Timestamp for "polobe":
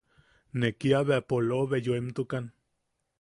1.33-1.83